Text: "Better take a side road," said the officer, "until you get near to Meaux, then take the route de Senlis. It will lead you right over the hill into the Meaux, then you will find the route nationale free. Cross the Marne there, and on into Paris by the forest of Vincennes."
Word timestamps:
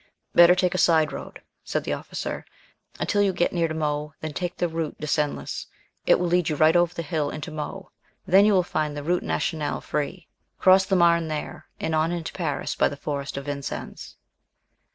"Better 0.33 0.55
take 0.55 0.73
a 0.73 0.79
side 0.79 1.11
road," 1.11 1.43
said 1.63 1.83
the 1.83 1.93
officer, 1.93 2.43
"until 2.99 3.21
you 3.21 3.31
get 3.31 3.53
near 3.53 3.67
to 3.67 3.73
Meaux, 3.75 4.15
then 4.19 4.33
take 4.33 4.57
the 4.57 4.67
route 4.67 4.97
de 4.99 5.05
Senlis. 5.05 5.67
It 6.07 6.17
will 6.19 6.25
lead 6.25 6.49
you 6.49 6.55
right 6.55 6.75
over 6.75 6.91
the 6.91 7.03
hill 7.03 7.29
into 7.29 7.51
the 7.51 7.57
Meaux, 7.57 7.91
then 8.25 8.43
you 8.43 8.53
will 8.53 8.63
find 8.63 8.97
the 8.97 9.03
route 9.03 9.21
nationale 9.21 9.79
free. 9.79 10.27
Cross 10.57 10.85
the 10.85 10.95
Marne 10.95 11.27
there, 11.27 11.67
and 11.79 11.93
on 11.93 12.11
into 12.11 12.33
Paris 12.33 12.73
by 12.73 12.89
the 12.89 12.97
forest 12.97 13.37
of 13.37 13.45
Vincennes." 13.45 14.15